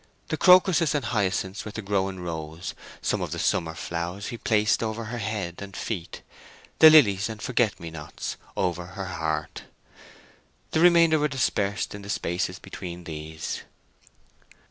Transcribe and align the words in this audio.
The 0.29 0.35
crocuses 0.37 0.95
and 0.95 1.05
hyacinths 1.05 1.63
were 1.63 1.69
to 1.73 1.81
grow 1.83 2.09
in 2.09 2.21
rows; 2.21 2.73
some 3.03 3.21
of 3.21 3.29
the 3.31 3.37
summer 3.37 3.75
flowers 3.75 4.29
he 4.29 4.37
placed 4.39 4.81
over 4.81 5.03
her 5.03 5.19
head 5.19 5.61
and 5.61 5.77
feet, 5.77 6.23
the 6.79 6.89
lilies 6.89 7.29
and 7.29 7.39
forget 7.39 7.79
me 7.79 7.91
nots 7.91 8.35
over 8.57 8.83
her 8.87 9.05
heart. 9.05 9.65
The 10.71 10.79
remainder 10.79 11.19
were 11.19 11.27
dispersed 11.27 11.93
in 11.93 12.01
the 12.01 12.09
spaces 12.09 12.57
between 12.57 13.03
these. 13.03 13.61